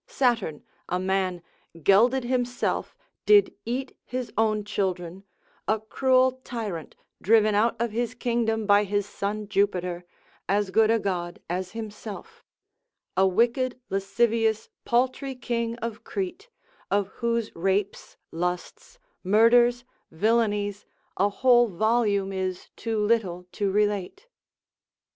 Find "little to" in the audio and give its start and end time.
22.97-23.69